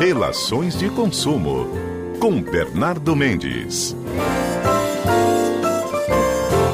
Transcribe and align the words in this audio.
Relações 0.00 0.78
de 0.78 0.88
consumo 0.88 1.66
com 2.22 2.40
Bernardo 2.40 3.14
Mendes. 3.14 3.94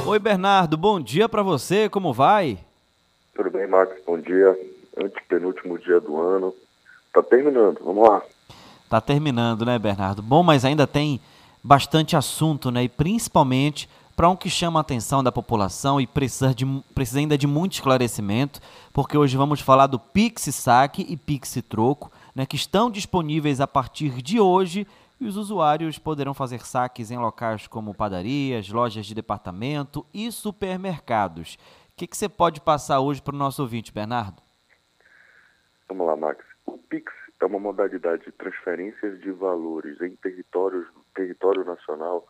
Oi, 0.07 0.19
Bernardo, 0.21 0.77
bom 0.77 1.01
dia 1.01 1.29
para 1.29 1.43
você, 1.43 1.89
como 1.89 2.13
vai? 2.13 2.57
Tudo 3.35 3.51
bem, 3.51 3.67
Max, 3.67 4.01
bom 4.07 4.17
dia. 4.17 4.57
Antepenúltimo 4.97 5.77
dia 5.77 6.01
do 6.01 6.21
ano. 6.21 6.55
Tá 7.13 7.21
terminando, 7.21 7.81
vamos 7.85 8.09
lá. 8.09 8.23
Tá 8.89 9.01
terminando, 9.01 9.67
né, 9.67 9.77
Bernardo? 9.77 10.23
Bom, 10.23 10.45
mas 10.45 10.65
ainda 10.65 10.87
tem 10.87 11.21
bastante 11.65 12.15
assunto, 12.15 12.71
né? 12.71 12.85
E 12.85 12.89
principalmente 12.89 13.89
para 14.15 14.31
um 14.31 14.37
que 14.37 14.49
chama 14.49 14.79
a 14.79 14.83
atenção 14.83 15.25
da 15.25 15.33
população 15.33 16.01
e 16.01 16.07
precisa, 16.07 16.55
de, 16.55 16.65
precisa 16.95 17.19
ainda 17.19 17.37
de 17.37 17.49
muito 17.49 17.73
esclarecimento, 17.73 18.61
porque 18.93 19.19
hoje 19.19 19.37
vamos 19.37 19.61
falar 19.61 19.89
do 19.89 19.99
Pix 19.99 20.43
Saque 20.55 21.05
e 21.09 21.17
Pix 21.17 21.59
Troco, 21.69 22.11
né, 22.37 22.45
que 22.45 22.55
estão 22.55 22.91
disponíveis 22.91 23.63
a 23.63 23.67
partir 23.67 24.21
de 24.23 24.39
hoje 24.39 24.87
e 25.19 25.27
os 25.27 25.39
usuários 25.39 25.99
poderão 25.99 26.35
fazer 26.35 26.61
saques 26.61 27.11
em 27.11 27.17
locais 27.17 27.67
como 27.67 27.95
padarias, 27.95 28.69
lojas 28.69 29.07
de 29.07 29.15
departamento 29.15 30.05
e 30.13 30.31
supermercados. 30.31 31.57
O 31.91 31.97
que, 31.97 32.07
você 32.15 32.29
pode 32.29 32.61
passar 32.61 33.01
hoje 33.01 33.23
para 33.23 33.35
o 33.35 33.39
nosso 33.39 33.63
ouvinte, 33.63 33.91
Bernardo? 33.91 34.43
Vamos 35.89 36.07
lá, 36.07 36.15
Max. 36.15 36.45
O 36.67 36.77
Pix 36.77 37.11
é 37.41 37.47
uma 37.47 37.59
modalidade 37.59 38.27
de 38.27 38.33
transferências 38.33 39.19
de 39.23 39.33
valores 39.33 39.99
em 40.03 40.15
territórios, 40.17 40.87
território 41.15 41.65
nacional 41.65 42.29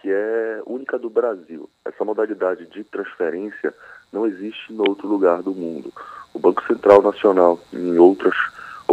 que 0.00 0.08
é 0.08 0.62
única 0.64 0.96
do 0.96 1.10
Brasil. 1.10 1.68
Essa 1.84 2.04
modalidade 2.04 2.64
de 2.66 2.84
transferência 2.84 3.74
não 4.12 4.24
existe 4.24 4.72
em 4.72 4.78
outro 4.78 5.08
lugar 5.08 5.42
do 5.42 5.52
mundo. 5.52 5.92
O 6.32 6.38
Banco 6.38 6.64
Central 6.68 7.02
Nacional, 7.02 7.58
em 7.72 7.98
outras 7.98 8.36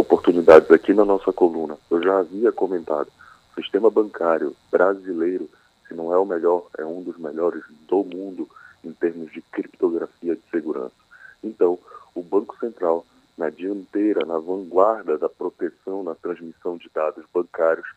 oportunidades 0.06 0.70
aqui 0.70 0.94
na 0.94 1.04
nossa 1.04 1.32
coluna, 1.32 1.76
eu 1.90 2.00
já 2.00 2.20
havia 2.20 2.52
comentado, 2.52 3.08
o 3.56 3.60
sistema 3.60 3.90
bancário 3.90 4.54
brasileiro, 4.70 5.50
se 5.88 5.94
não 5.94 6.14
é 6.14 6.18
o 6.18 6.24
melhor, 6.24 6.66
é 6.78 6.84
um 6.84 7.02
dos 7.02 7.18
melhores 7.18 7.64
do 7.88 8.04
mundo 8.04 8.48
em 8.84 8.92
termos 8.92 9.32
de 9.32 9.42
criptografia 9.42 10.36
de 10.36 10.42
segurança. 10.48 10.94
Então, 11.42 11.76
o 12.14 12.22
Banco 12.22 12.56
Central, 12.58 13.04
na 13.36 13.50
dianteira, 13.50 14.24
na 14.24 14.38
vanguarda 14.38 15.18
da 15.18 15.28
proteção 15.28 16.04
na 16.04 16.14
transmissão 16.14 16.76
de 16.76 16.88
dados 16.94 17.24
bancários, 17.34 17.88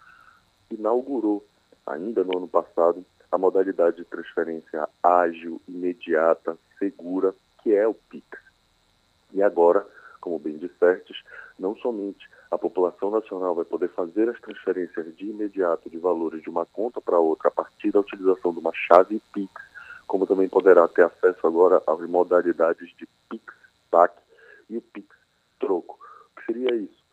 inaugurou 0.72 1.46
ainda 1.86 2.24
no 2.24 2.38
ano 2.38 2.48
passado, 2.48 3.06
a 3.32 3.38
modalidade 3.38 3.98
de 3.98 4.06
transferência 4.06 4.90
ágil, 5.04 5.62
imediata, 5.68 6.58
segura, 6.80 7.36
que 7.62 7.76
é 7.76 7.88
o 7.88 7.94
PIX. 7.94 8.26
E 9.34 9.44
agora, 9.44 9.86
como 10.20 10.40
bem 10.40 10.58
dissestes, 10.58 11.18
não 11.70 11.76
somente 11.78 12.28
a 12.50 12.58
população 12.58 13.12
nacional 13.12 13.54
vai 13.54 13.66
poder 13.66 13.90
fazer 13.90 14.28
as 14.28 14.40
transferências 14.42 15.16
de 15.16 15.28
imediato 15.28 15.88
de 15.90 16.00
valores 16.00 16.42
de 16.42 16.50
uma 16.50 16.66
conta 16.66 17.00
para 17.00 17.20
outra 17.20 17.50
a 17.50 17.52
partir 17.52 17.92
da 17.92 18.00
utilização 18.00 18.52
de 18.52 18.60
uma 18.60 18.74
chave 18.74 19.22
PIX, 19.32 19.52
como 20.08 20.26
também 20.26 20.50
poderá 20.50 20.88
ter 20.88 21.04
acesso 21.04 21.46
agora 21.46 21.82
às 21.86 22.00
modalidades 22.10 22.90
de 22.98 23.08
PIX, 23.30 23.54
SAC 23.92 24.18
e 24.68 24.78
o 24.78 24.82
PIX 24.82 25.08
troco. 25.60 26.00
O 26.32 26.40
que 26.40 26.46
seria 26.48 26.76
isso? 26.76 27.04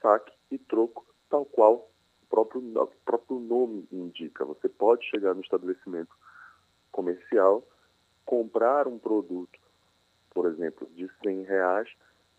SAC 0.00 0.30
e 0.52 0.58
troco, 0.58 1.04
tal 1.28 1.44
qual 1.44 1.90
próprio, 2.30 2.60
o 2.60 2.86
próprio 3.04 3.40
nome 3.40 3.88
indica. 3.90 4.44
Você 4.44 4.68
pode 4.68 5.04
chegar 5.06 5.34
no 5.34 5.40
estabelecimento 5.40 6.14
comercial, 6.92 7.64
comprar 8.24 8.86
um 8.86 8.98
produto, 8.98 9.58
por 10.30 10.46
exemplo, 10.46 10.88
de 10.94 11.10
100 11.24 11.42
reais 11.42 11.88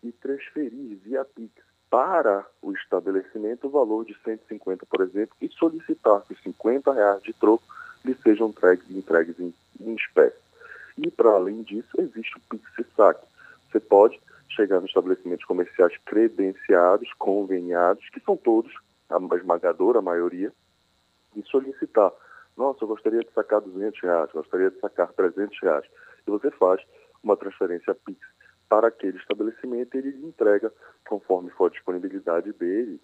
e 0.02 0.12
transferir 0.12 0.98
via 1.04 1.24
Pix 1.24 1.52
para 1.90 2.46
o 2.60 2.72
estabelecimento 2.72 3.66
o 3.66 3.70
valor 3.70 4.04
de 4.04 4.14
150, 4.22 4.84
por 4.86 5.00
exemplo, 5.00 5.34
e 5.40 5.48
solicitar 5.48 6.22
que 6.22 6.34
os 6.34 6.42
50 6.42 6.92
reais 6.92 7.22
de 7.22 7.32
troco 7.32 7.64
lhe 8.04 8.14
sejam 8.14 8.48
entregues, 8.48 8.90
entregues 8.90 9.38
em, 9.40 9.54
em 9.80 9.94
espécie. 9.94 10.36
E, 10.98 11.10
para 11.10 11.30
além 11.30 11.62
disso, 11.62 11.88
existe 11.98 12.36
o 12.36 12.40
Pix 12.50 12.64
Saque. 12.94 13.26
Você 13.70 13.80
pode 13.80 14.20
chegar 14.48 14.80
nos 14.80 14.90
estabelecimentos 14.90 15.44
comerciais 15.44 15.96
credenciados, 16.04 17.12
conveniados, 17.14 18.08
que 18.10 18.20
são 18.20 18.36
todos 18.36 18.72
a 19.08 19.36
esmagadora 19.36 20.02
maioria, 20.02 20.52
e 21.36 21.42
solicitar. 21.44 22.12
Nossa, 22.56 22.82
eu 22.82 22.88
gostaria 22.88 23.20
de 23.20 23.30
sacar 23.32 23.60
200 23.60 24.00
reais, 24.00 24.30
gostaria 24.32 24.70
de 24.70 24.80
sacar 24.80 25.12
300 25.12 25.56
reais. 25.60 25.84
E 26.26 26.30
você 26.30 26.50
faz 26.50 26.82
uma 27.22 27.36
transferência 27.36 27.94
PIX 27.94 28.18
para 28.68 28.88
aquele 28.88 29.18
estabelecimento 29.18 29.94
ele 29.96 30.10
entrega, 30.26 30.72
conforme 31.08 31.50
for 31.50 31.66
a 31.66 31.74
disponibilidade 31.74 32.52
dele, 32.52 33.00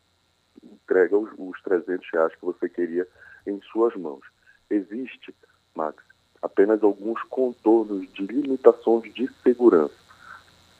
entrega 0.63 1.17
os, 1.17 1.31
os 1.39 1.61
300 1.63 2.07
reais 2.13 2.35
que 2.35 2.45
você 2.45 2.69
queria 2.69 3.07
em 3.47 3.61
suas 3.73 3.95
mãos. 3.97 4.25
Existe, 4.71 5.35
Max, 5.75 6.03
apenas 6.43 6.83
alguns 6.83 7.23
contornos 7.25 8.11
de 8.13 8.27
limitações 8.27 9.13
de 9.15 9.29
segurança. 9.43 9.95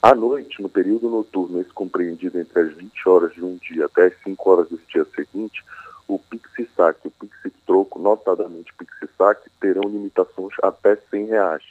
À 0.03 0.15
noite, 0.15 0.61
no 0.61 0.69
período 0.69 1.09
noturno, 1.09 1.61
esse 1.61 1.73
compreendido 1.73 2.39
entre 2.39 2.61
as 2.61 2.75
20 2.75 3.09
horas 3.09 3.33
de 3.33 3.43
um 3.43 3.57
dia 3.57 3.87
até 3.87 4.07
as 4.07 4.23
5 4.23 4.51
horas 4.51 4.69
do 4.69 4.77
dia 4.87 5.05
seguinte, 5.17 5.65
o 6.07 6.19
Pix-Sac 6.19 7.01
e 7.05 7.09
o 7.09 7.11
Pix-Troco, 7.11 7.99
notadamente 7.99 8.71
o 8.73 8.77
Pix-Sac, 8.77 9.49
terão 9.59 9.83
limitações 9.89 10.53
até 10.63 10.97
100 10.97 11.25
reais. 11.25 11.65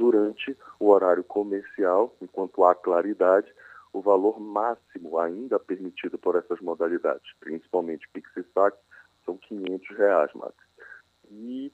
Durante 0.00 0.56
o 0.78 0.88
horário 0.88 1.22
comercial, 1.22 2.16
enquanto 2.22 2.64
há 2.64 2.74
claridade, 2.74 3.52
o 3.92 4.00
valor 4.00 4.40
máximo 4.40 5.18
ainda 5.18 5.58
permitido 5.58 6.16
por 6.16 6.36
essas 6.36 6.58
modalidades, 6.58 7.30
principalmente 7.38 8.08
Pix-Sac, 8.08 8.78
são 9.26 9.36
500 9.36 9.98
reais, 9.98 10.32
Max. 10.32 10.54
E 11.30 11.70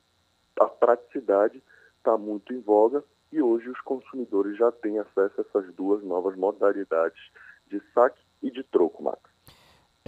a 0.59 0.67
praticidade 0.67 1.63
está 1.99 2.19
muito 2.19 2.53
em 2.53 2.59
voga 2.61 3.05
e 3.31 3.41
hoje 3.41 3.71
os 3.71 3.81
consumidores 3.83 4.59
já 4.59 4.73
têm 4.73 4.99
acesso 4.99 5.41
a 5.41 5.45
essas 5.49 5.73
duas 5.77 6.03
novas 6.03 6.37
modalidades 6.37 7.31
de 7.69 7.81
saque 7.95 8.21
e 8.43 8.51
de 8.51 8.65
troco. 8.65 8.96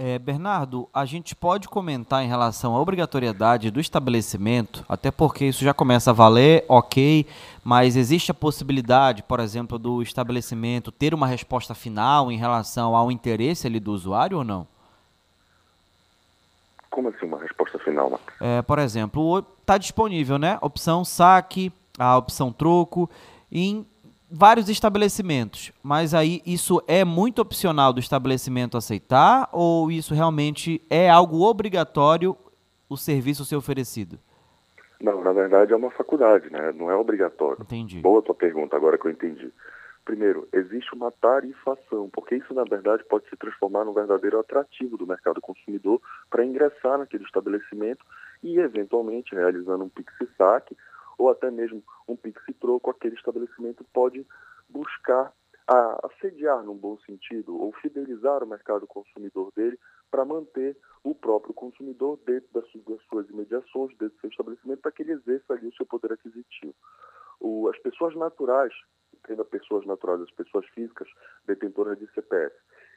É, 0.01 0.17
Bernardo, 0.17 0.87
a 0.93 1.03
gente 1.03 1.35
pode 1.35 1.67
comentar 1.67 2.23
em 2.23 2.27
relação 2.29 2.73
à 2.73 2.79
obrigatoriedade 2.79 3.69
do 3.69 3.81
estabelecimento, 3.81 4.85
até 4.87 5.11
porque 5.11 5.43
isso 5.43 5.61
já 5.61 5.73
começa 5.73 6.11
a 6.11 6.13
valer, 6.13 6.63
ok, 6.69 7.25
mas 7.65 7.97
existe 7.97 8.31
a 8.31 8.33
possibilidade, 8.33 9.21
por 9.21 9.41
exemplo, 9.41 9.77
do 9.77 10.01
estabelecimento 10.01 10.89
ter 10.89 11.13
uma 11.13 11.27
resposta 11.27 11.75
final 11.75 12.31
em 12.31 12.37
relação 12.37 12.95
ao 12.95 13.11
interesse 13.11 13.67
ali 13.67 13.77
do 13.77 13.91
usuário 13.91 14.37
ou 14.37 14.43
não? 14.45 14.65
Como 16.89 17.09
assim 17.09 17.25
uma 17.25 17.39
resposta 17.41 17.77
final? 17.79 18.17
É, 18.39 18.61
por 18.61 18.79
exemplo, 18.79 19.45
está 19.59 19.77
disponível, 19.77 20.37
né? 20.37 20.57
Opção 20.61 21.03
saque, 21.03 21.73
a 21.97 22.17
opção 22.17 22.53
troco 22.53 23.09
em 23.51 23.85
vários 24.31 24.69
estabelecimentos, 24.69 25.71
mas 25.81 26.13
aí 26.13 26.41
isso 26.45 26.81
é 26.87 27.03
muito 27.03 27.41
opcional 27.41 27.91
do 27.91 27.99
estabelecimento 27.99 28.77
aceitar 28.77 29.49
ou 29.51 29.91
isso 29.91 30.13
realmente 30.13 30.81
é 30.89 31.09
algo 31.09 31.41
obrigatório 31.41 32.37
o 32.89 32.97
serviço 32.97 33.45
ser 33.45 33.55
oferecido? 33.55 34.19
Não, 35.01 35.23
na 35.23 35.31
verdade 35.31 35.71
é 35.71 35.75
uma 35.75 35.91
faculdade, 35.91 36.51
né? 36.51 36.71
Não 36.73 36.91
é 36.91 36.95
obrigatório. 36.95 37.61
Entendi. 37.61 38.01
Boa 38.01 38.21
tua 38.21 38.35
pergunta, 38.35 38.75
agora 38.75 38.97
que 38.97 39.07
eu 39.07 39.11
entendi. 39.11 39.51
Primeiro, 40.03 40.47
existe 40.51 40.93
uma 40.95 41.11
tarifação, 41.11 42.09
porque 42.11 42.35
isso 42.35 42.53
na 42.53 42.63
verdade 42.63 43.03
pode 43.05 43.29
se 43.29 43.37
transformar 43.37 43.85
num 43.85 43.93
verdadeiro 43.93 44.39
atrativo 44.39 44.97
do 44.97 45.05
mercado 45.05 45.39
consumidor 45.39 46.01
para 46.29 46.43
ingressar 46.43 46.97
naquele 46.97 47.23
estabelecimento 47.23 48.03
e 48.43 48.57
eventualmente 48.57 49.35
realizando 49.35 49.83
um 49.83 49.89
pix-saque 49.89 50.75
ou 51.19 51.29
até 51.29 51.51
mesmo 51.51 51.83
um 52.07 52.15
Pix 52.15 52.41
troco, 52.59 52.89
aquele 52.89 53.15
estabelecimento 53.15 53.85
pode 53.93 54.25
buscar 54.69 55.33
a, 55.67 56.07
assediar, 56.07 56.63
num 56.63 56.77
bom 56.77 56.97
sentido, 56.99 57.55
ou 57.61 57.73
fidelizar 57.73 58.41
o 58.41 58.47
mercado 58.47 58.87
consumidor 58.87 59.51
dele 59.53 59.77
para 60.09 60.23
manter 60.23 60.77
o 61.03 61.13
próprio 61.13 61.53
consumidor 61.53 62.17
dentro 62.25 62.49
das, 62.53 62.65
das 62.85 63.01
suas 63.07 63.29
imediações, 63.29 63.89
dentro 63.97 64.15
do 64.15 64.21
seu 64.21 64.29
estabelecimento, 64.29 64.81
para 64.81 64.91
que 64.93 65.03
ele 65.03 65.11
exerça 65.11 65.53
ali 65.53 65.67
o 65.67 65.75
seu 65.75 65.85
poder 65.85 66.13
aquisitivo. 66.13 66.73
O, 67.39 67.67
as 67.67 67.77
pessoas 67.79 68.15
naturais, 68.15 68.73
tendo 69.27 69.43
pessoas 69.43 69.85
naturais, 69.85 70.21
as 70.21 70.31
pessoas 70.31 70.65
físicas 70.67 71.09
detentoras 71.45 71.99
de 71.99 72.07
CPF, 72.13 72.55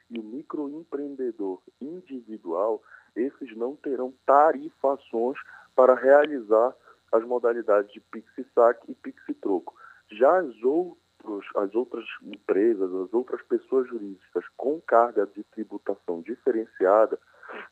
e 0.09 0.17
o 0.17 0.23
microempreendedor 0.23 1.61
individual, 1.81 2.81
esses 3.15 3.55
não 3.55 3.75
terão 3.75 4.13
tarifações 4.25 5.37
para 5.75 5.93
realizar 5.93 6.73
as 7.13 7.23
modalidades 7.23 7.93
de 7.93 7.99
Pix-Sac 7.99 8.79
e 8.89 8.95
Pix-Troco. 8.95 9.75
Já 10.11 10.39
as, 10.39 10.63
outros, 10.63 11.45
as 11.55 11.73
outras 11.75 12.05
empresas, 12.23 12.91
as 12.91 13.13
outras 13.13 13.41
pessoas 13.43 13.87
jurídicas 13.87 14.43
com 14.57 14.81
carga 14.81 15.27
de 15.27 15.43
tributação 15.43 16.21
diferenciada, 16.21 17.19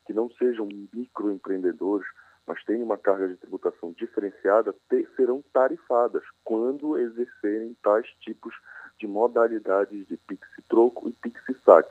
que 0.05 0.13
não 0.13 0.29
sejam 0.37 0.69
microempreendedores, 0.93 2.07
mas 2.45 2.63
tenham 2.63 2.83
uma 2.83 2.97
carga 2.97 3.27
de 3.27 3.37
tributação 3.37 3.91
diferenciada, 3.93 4.75
ter, 4.87 5.09
serão 5.15 5.43
tarifadas 5.51 6.23
quando 6.43 6.97
exercerem 6.99 7.75
tais 7.81 8.07
tipos 8.19 8.53
de 8.99 9.07
modalidades 9.07 10.07
de 10.07 10.17
Pix-Troco 10.17 11.09
e 11.09 11.13
Pix-Sac. 11.13 11.89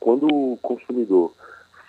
Quando 0.00 0.26
o 0.26 0.58
consumidor 0.60 1.32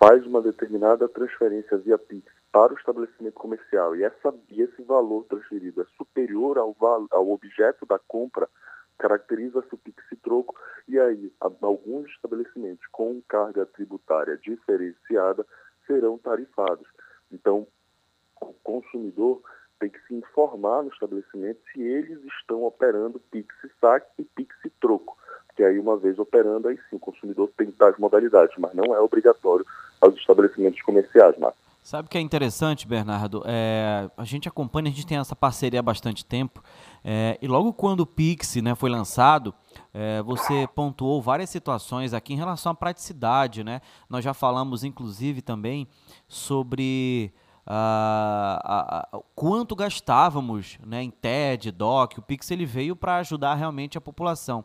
faz 0.05 0.25
uma 0.25 0.41
determinada 0.41 1.07
transferência 1.07 1.77
via 1.77 1.97
Pix 1.97 2.29
para 2.51 2.73
o 2.73 2.77
estabelecimento 2.77 3.35
comercial 3.35 3.95
e, 3.95 4.03
essa, 4.03 4.35
e 4.49 4.61
esse 4.61 4.81
valor 4.81 5.23
transferido 5.29 5.81
é 5.81 5.85
superior 5.95 6.57
ao, 6.57 6.75
ao 7.09 7.31
objeto 7.31 7.85
da 7.85 7.97
compra, 7.97 8.49
caracteriza-se 8.97 9.73
o 9.73 9.77
Pix 9.77 10.03
troco, 10.21 10.59
e 10.89 10.99
aí 10.99 11.31
alguns 11.39 12.09
estabelecimentos 12.11 12.85
com 12.91 13.21
carga 13.29 13.65
tributária 13.65 14.37
diferenciada 14.37 15.45
serão 15.87 16.17
tarifados. 16.17 16.87
Então, 17.31 17.65
o 18.41 18.53
consumidor 18.61 19.41
tem 19.79 19.89
que 19.89 20.05
se 20.05 20.15
informar 20.15 20.83
no 20.83 20.89
estabelecimento 20.89 21.61
se 21.71 21.81
eles 21.81 22.21
estão 22.39 22.65
operando 22.65 23.21
Pix 23.31 23.55
saque 23.79 24.11
e 24.19 24.25
Pix 24.25 24.53
troco 24.81 25.17
que 25.55 25.63
aí 25.63 25.79
uma 25.79 25.97
vez 25.97 26.17
operando, 26.17 26.67
aí 26.67 26.77
sim 26.89 26.95
o 26.95 26.99
consumidor 26.99 27.49
tem 27.55 27.71
tais 27.71 27.97
modalidades, 27.97 28.55
mas 28.57 28.73
não 28.73 28.95
é 28.95 28.99
obrigatório 28.99 29.65
aos 30.03 30.15
estabelecimentos 30.17 30.81
comerciais, 30.81 31.37
Marcos. 31.37 31.63
Sabe 31.83 32.05
o 32.05 32.09
que 32.09 32.17
é 32.17 32.21
interessante, 32.21 32.87
Bernardo? 32.87 33.43
É, 33.45 34.09
a 34.15 34.23
gente 34.23 34.47
acompanha, 34.47 34.87
a 34.87 34.91
gente 34.91 35.05
tem 35.05 35.17
essa 35.17 35.35
parceria 35.35 35.81
há 35.81 35.83
bastante 35.83 36.25
tempo, 36.25 36.63
é, 37.03 37.37
e 37.41 37.47
logo 37.47 37.73
quando 37.73 37.99
o 38.01 38.05
Pix 38.05 38.55
né, 38.55 38.73
foi 38.73 38.89
lançado, 38.89 39.53
é, 39.93 40.21
você 40.21 40.65
pontuou 40.73 41.21
várias 41.21 41.49
situações 41.49 42.13
aqui 42.13 42.33
em 42.33 42.37
relação 42.37 42.71
à 42.71 42.75
praticidade, 42.75 43.65
né? 43.65 43.81
Nós 44.09 44.23
já 44.23 44.33
falamos, 44.33 44.85
inclusive, 44.85 45.41
também 45.41 45.85
sobre 46.25 47.33
uh, 47.67 49.17
uh, 49.17 49.23
quanto 49.35 49.75
gastávamos 49.75 50.77
né, 50.85 51.03
em 51.03 51.09
TED, 51.09 51.71
DOC, 51.71 52.19
o 52.19 52.21
Pix 52.21 52.49
ele 52.51 52.65
veio 52.65 52.95
para 52.95 53.17
ajudar 53.17 53.55
realmente 53.55 53.97
a 53.97 54.01
população. 54.01 54.63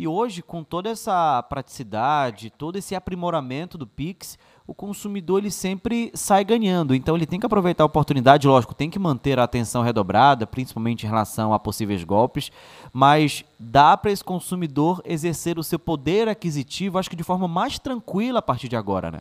E 0.00 0.08
hoje, 0.08 0.40
com 0.40 0.64
toda 0.64 0.88
essa 0.88 1.42
praticidade, 1.42 2.48
todo 2.48 2.78
esse 2.78 2.94
aprimoramento 2.94 3.76
do 3.76 3.86
Pix, 3.86 4.38
o 4.66 4.72
consumidor 4.72 5.40
ele 5.40 5.50
sempre 5.50 6.10
sai 6.14 6.42
ganhando. 6.42 6.94
Então 6.94 7.14
ele 7.14 7.26
tem 7.26 7.38
que 7.38 7.44
aproveitar 7.44 7.84
a 7.84 7.86
oportunidade, 7.86 8.48
lógico, 8.48 8.74
tem 8.74 8.88
que 8.88 8.98
manter 8.98 9.38
a 9.38 9.44
atenção 9.44 9.82
redobrada, 9.82 10.46
principalmente 10.46 11.04
em 11.04 11.06
relação 11.06 11.52
a 11.52 11.58
possíveis 11.58 12.02
golpes, 12.02 12.50
mas 12.94 13.44
dá 13.58 13.94
para 13.94 14.10
esse 14.10 14.24
consumidor 14.24 15.02
exercer 15.04 15.58
o 15.58 15.62
seu 15.62 15.78
poder 15.78 16.30
aquisitivo, 16.30 16.98
acho 16.98 17.10
que 17.10 17.14
de 17.14 17.22
forma 17.22 17.46
mais 17.46 17.78
tranquila 17.78 18.38
a 18.38 18.42
partir 18.42 18.68
de 18.68 18.76
agora, 18.76 19.10
né? 19.10 19.18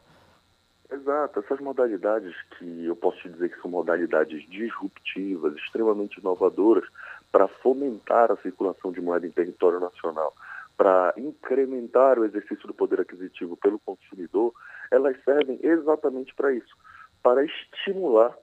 Exato, 0.89 1.39
essas 1.39 1.59
modalidades 1.59 2.33
que 2.57 2.85
eu 2.85 2.95
posso 2.95 3.17
te 3.17 3.27
dizer 3.27 3.49
que 3.49 3.61
são 3.61 3.69
modalidades 3.69 4.49
disruptivas, 4.49 5.57
extremamente 5.57 6.21
inovadoras, 6.21 6.85
para 7.33 7.49
fomentar 7.49 8.31
a 8.31 8.37
circulação 8.37 8.93
de 8.93 9.01
moeda 9.01 9.27
em 9.27 9.31
território 9.31 9.81
nacional 9.81 10.33
para 10.79 11.13
incrementar 11.17 12.17
o 12.17 12.23
exercício 12.23 12.65
do 12.65 12.73
poder 12.73 13.01
aquisitivo 13.01 13.57
pelo 13.57 13.77
consumidor, 13.79 14.53
elas 14.89 15.21
servem 15.25 15.59
exatamente 15.61 16.33
para 16.33 16.53
isso, 16.53 16.73
para 17.21 17.43
estimular 17.43 18.33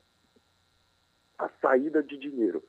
a 1.39 1.49
saída 1.63 2.03
de 2.03 2.19
dinheiro 2.19 2.63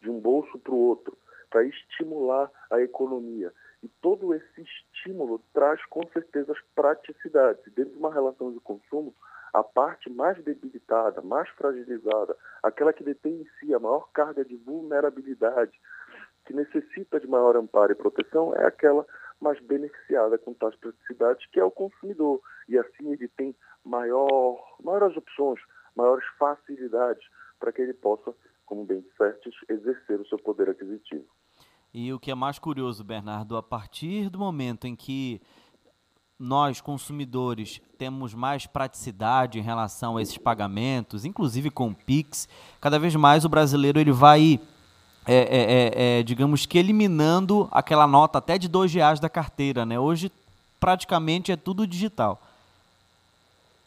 de 0.00 0.10
um 0.10 0.18
bolso 0.18 0.58
para 0.58 0.74
o 0.74 0.76
outro, 0.76 1.16
para 1.48 1.62
estimular 1.62 2.50
a 2.68 2.80
economia. 2.80 3.52
E 3.80 3.86
todo 4.00 4.34
esse 4.34 4.60
estímulo 4.60 5.40
traz 5.54 5.80
com 5.86 6.04
certeza 6.12 6.50
as 6.50 6.60
praticidades. 6.74 7.62
Dentro 7.74 7.92
de 7.92 7.98
uma 8.00 8.12
relação 8.12 8.52
de 8.52 8.58
consumo, 8.58 9.14
a 9.52 9.62
parte 9.62 10.10
mais 10.10 10.42
debilitada, 10.42 11.22
mais 11.22 11.48
fragilizada, 11.50 12.36
aquela 12.60 12.92
que 12.92 13.04
detém 13.04 13.42
em 13.42 13.46
si 13.60 13.72
a 13.72 13.78
maior 13.78 14.10
carga 14.12 14.44
de 14.44 14.56
vulnerabilidade, 14.56 15.78
que 16.44 16.52
necessita 16.52 17.20
de 17.20 17.26
maior 17.26 17.56
amparo 17.56 17.92
e 17.92 17.94
proteção 17.94 18.54
é 18.54 18.66
aquela 18.66 19.06
mais 19.40 19.60
beneficiada 19.60 20.38
com 20.38 20.54
tais 20.54 20.74
praticidades, 20.76 21.46
que 21.50 21.58
é 21.58 21.64
o 21.64 21.70
consumidor. 21.70 22.40
E 22.68 22.78
assim 22.78 23.12
ele 23.12 23.28
tem 23.28 23.54
maior, 23.84 24.58
maiores 24.82 25.16
opções, 25.16 25.60
maiores 25.96 26.24
facilidades 26.38 27.24
para 27.58 27.72
que 27.72 27.82
ele 27.82 27.94
possa, 27.94 28.34
como 28.64 28.84
bem 28.84 29.00
disseste, 29.00 29.50
exercer 29.68 30.20
o 30.20 30.26
seu 30.26 30.38
poder 30.38 30.70
aquisitivo. 30.70 31.26
E 31.92 32.12
o 32.12 32.18
que 32.18 32.30
é 32.30 32.34
mais 32.34 32.58
curioso, 32.58 33.04
Bernardo, 33.04 33.56
a 33.56 33.62
partir 33.62 34.30
do 34.30 34.38
momento 34.38 34.86
em 34.86 34.96
que 34.96 35.40
nós, 36.38 36.80
consumidores, 36.80 37.80
temos 37.96 38.34
mais 38.34 38.66
praticidade 38.66 39.58
em 39.58 39.62
relação 39.62 40.16
a 40.16 40.22
esses 40.22 40.38
pagamentos, 40.38 41.24
inclusive 41.24 41.70
com 41.70 41.88
o 41.88 41.94
Pix, 41.94 42.48
cada 42.80 42.98
vez 42.98 43.14
mais 43.14 43.44
o 43.44 43.48
brasileiro 43.48 44.00
ele 44.00 44.10
vai 44.10 44.58
é, 45.26 45.34
é, 45.34 46.16
é, 46.16 46.18
é, 46.18 46.22
digamos 46.22 46.66
que 46.66 46.78
eliminando 46.78 47.68
aquela 47.70 48.06
nota 48.06 48.38
até 48.38 48.58
de 48.58 48.68
dois 48.68 48.92
reais 48.92 49.20
da 49.20 49.28
carteira, 49.28 49.86
né? 49.86 49.98
Hoje 49.98 50.32
praticamente 50.80 51.52
é 51.52 51.56
tudo 51.56 51.86
digital. 51.86 52.40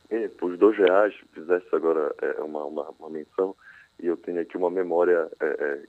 É, 0.10 0.30
os 0.42 0.58
dois 0.58 0.78
reais, 0.78 1.14
fizesse 1.34 1.68
agora 1.74 2.16
é, 2.22 2.42
uma, 2.42 2.64
uma, 2.64 2.90
uma, 2.98 3.10
menção, 3.10 3.56
e 4.02 4.08
eu 4.08 4.16
tenho 4.16 4.40
aqui 4.40 4.56
uma 4.56 4.70
memória 4.70 5.30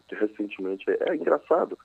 que 0.08 0.14
recentemente 0.16 0.84
é, 0.88 1.14
engraçado. 1.14 1.78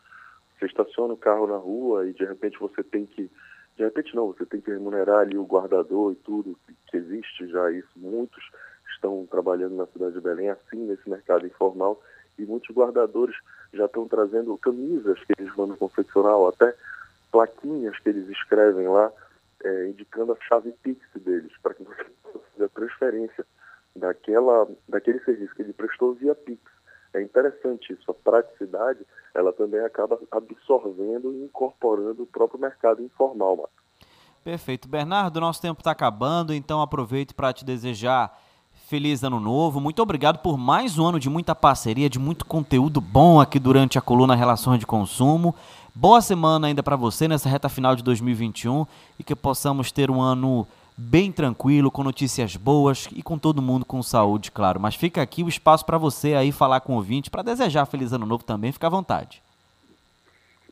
Você 0.57 0.65
estaciona 0.65 1.13
o 1.13 1.17
carro 1.17 1.47
na 1.47 1.57
rua 1.57 2.07
e 2.07 2.13
de 2.13 2.25
repente 2.25 2.57
você 2.59 2.83
tem 2.83 3.05
que, 3.05 3.29
de 3.77 3.83
repente 3.83 4.15
não, 4.15 4.27
você 4.27 4.45
tem 4.45 4.61
que 4.61 4.71
remunerar 4.71 5.19
ali 5.19 5.37
o 5.37 5.45
guardador 5.45 6.13
e 6.13 6.15
tudo, 6.15 6.57
que 6.87 6.97
existe 6.97 7.47
já 7.47 7.71
isso. 7.71 7.89
Muitos 7.95 8.43
estão 8.93 9.27
trabalhando 9.29 9.75
na 9.75 9.87
cidade 9.87 10.13
de 10.13 10.21
Belém 10.21 10.49
assim, 10.49 10.77
nesse 10.77 11.09
mercado 11.09 11.45
informal, 11.45 12.01
e 12.41 12.45
muitos 12.45 12.75
guardadores 12.75 13.35
já 13.73 13.85
estão 13.85 14.07
trazendo 14.07 14.57
camisas 14.57 15.19
que 15.23 15.33
eles 15.37 15.55
mandam 15.55 15.77
confeccionar, 15.77 16.35
ou 16.35 16.49
até 16.49 16.75
plaquinhas 17.31 17.97
que 17.99 18.09
eles 18.09 18.27
escrevem 18.29 18.87
lá, 18.87 19.11
é, 19.63 19.87
indicando 19.87 20.33
a 20.33 20.37
chave 20.47 20.71
Pix 20.83 21.01
deles, 21.15 21.51
para 21.61 21.73
que 21.73 21.83
você 21.83 22.03
possa 22.23 22.39
fazer 22.51 22.65
a 22.65 22.69
transferência 22.69 23.45
daquela, 23.95 24.67
daquele 24.87 25.19
serviço 25.19 25.55
que 25.55 25.61
ele 25.61 25.73
prestou 25.73 26.13
via 26.13 26.35
Pix. 26.35 26.61
É 27.13 27.21
interessante 27.21 27.93
isso, 27.93 28.09
a 28.09 28.13
praticidade, 28.13 28.99
ela 29.33 29.51
também 29.51 29.81
acaba 29.81 30.19
absorvendo 30.31 31.33
e 31.33 31.43
incorporando 31.43 32.23
o 32.23 32.27
próprio 32.27 32.59
mercado 32.59 33.03
informal. 33.03 33.57
Marcos. 33.57 33.81
Perfeito. 34.43 34.87
Bernardo, 34.87 35.39
nosso 35.39 35.61
tempo 35.61 35.81
está 35.81 35.91
acabando, 35.91 36.53
então 36.53 36.81
aproveito 36.81 37.35
para 37.35 37.53
te 37.53 37.63
desejar 37.63 38.37
Feliz 38.91 39.23
ano 39.23 39.39
novo. 39.39 39.79
Muito 39.79 40.01
obrigado 40.01 40.39
por 40.39 40.57
mais 40.57 40.99
um 40.99 41.07
ano 41.07 41.17
de 41.17 41.29
muita 41.29 41.55
parceria, 41.55 42.09
de 42.09 42.19
muito 42.19 42.43
conteúdo 42.43 42.99
bom 42.99 43.39
aqui 43.39 43.57
durante 43.57 43.97
a 43.97 44.01
coluna 44.01 44.35
Relações 44.35 44.81
de 44.81 44.85
Consumo. 44.85 45.55
Boa 45.95 46.19
semana 46.19 46.67
ainda 46.67 46.83
para 46.83 46.97
você 46.97 47.25
nessa 47.25 47.47
reta 47.47 47.69
final 47.69 47.95
de 47.95 48.03
2021 48.03 48.85
e 49.17 49.23
que 49.23 49.33
possamos 49.33 49.93
ter 49.93 50.11
um 50.11 50.19
ano 50.19 50.67
bem 50.97 51.31
tranquilo, 51.31 51.89
com 51.89 52.03
notícias 52.03 52.57
boas 52.57 53.07
e 53.15 53.23
com 53.23 53.37
todo 53.37 53.61
mundo 53.61 53.85
com 53.85 54.03
saúde, 54.03 54.51
claro. 54.51 54.77
Mas 54.77 54.95
fica 54.95 55.21
aqui 55.21 55.41
o 55.41 55.47
espaço 55.47 55.85
para 55.85 55.97
você 55.97 56.33
aí 56.33 56.51
falar 56.51 56.81
com 56.81 56.91
o 56.91 56.97
ouvinte, 56.97 57.31
para 57.31 57.43
desejar 57.43 57.85
feliz 57.85 58.11
ano 58.11 58.25
novo 58.25 58.43
também, 58.43 58.73
fica 58.73 58.87
à 58.87 58.89
vontade. 58.89 59.41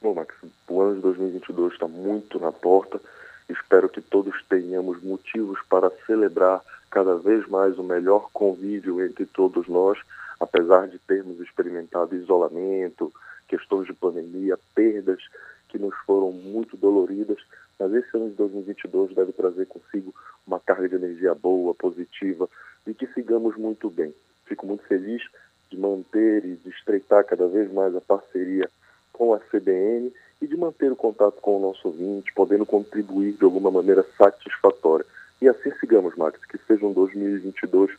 Bom, 0.02 0.14
Max, 0.14 0.36
o 0.68 0.82
ano 0.82 0.96
de 0.96 1.02
2022 1.04 1.72
está 1.72 1.88
muito 1.88 2.38
na 2.38 2.52
porta. 2.52 3.00
Espero 3.48 3.88
que 3.88 4.02
todos 4.02 4.36
tenhamos 4.50 5.02
motivos 5.02 5.58
para 5.70 5.90
celebrar 6.06 6.62
cada 6.90 7.16
vez 7.16 7.48
mais 7.48 7.78
o 7.78 7.84
melhor 7.84 8.30
convívio 8.34 9.04
entre 9.04 9.26
todos 9.26 9.68
nós, 9.68 10.00
apesar 10.40 10.88
de 10.88 10.98
termos 11.00 11.40
experimentado 11.40 12.16
isolamento, 12.16 13.12
questões 13.48 13.88
de 13.88 13.94
pandemia, 13.94 14.58
perdas 14.74 15.20
que 15.68 15.78
nos 15.78 15.96
foram 16.06 16.32
muito 16.32 16.76
doloridas, 16.76 17.38
mas 17.80 17.94
esse 17.94 18.16
ano 18.16 18.30
de 18.30 18.36
2022 18.36 19.14
deve 19.14 19.32
trazer 19.32 19.66
consigo 19.68 20.14
uma 20.46 20.60
carga 20.60 20.90
de 20.90 20.96
energia 20.96 21.34
boa, 21.34 21.74
positiva 21.74 22.50
e 22.86 22.94
que 22.94 23.08
sigamos 23.08 23.56
muito 23.56 23.90
bem. 23.90 24.14
Fico 24.46 24.66
muito 24.66 24.84
feliz 24.86 25.22
de 25.70 25.78
manter 25.78 26.44
e 26.44 26.56
de 26.56 26.70
estreitar 26.70 27.24
cada 27.24 27.48
vez 27.48 27.72
mais 27.72 27.96
a 27.96 28.02
parceria 28.02 28.68
com 29.14 29.34
a 29.34 29.40
CBN 29.40 30.12
e 30.42 30.48
de 30.48 30.58
manter 30.58 30.92
o 30.92 30.96
contato 30.96 31.40
com 31.42 31.58
o 31.58 31.62
nosso 31.62 31.88
ouvinte, 31.88 32.34
podendo 32.34 32.66
contribuir 32.66 33.34
de 33.34 33.44
alguma 33.44 33.70
maneira 33.70 34.04
satisfatória. 34.18 35.06
E 35.42 35.48
assim 35.48 35.72
sigamos, 35.80 36.16
Max, 36.16 36.40
que 36.46 36.58
seja 36.68 36.86
um 36.86 36.94
2022 36.94 37.92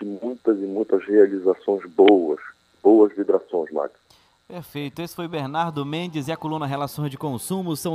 de 0.00 0.04
muitas 0.04 0.58
e 0.58 0.66
muitas 0.66 1.04
realizações 1.04 1.84
boas, 1.90 2.40
boas 2.82 3.12
vibrações, 3.14 3.72
Max. 3.72 3.92
Perfeito. 4.46 5.02
Esse 5.02 5.16
foi 5.16 5.26
Bernardo 5.26 5.84
Mendes 5.84 6.28
e 6.28 6.32
a 6.32 6.36
coluna 6.36 6.66
Relações 6.66 7.10
de 7.10 7.18
Consumo. 7.18 7.76
São 7.76 7.84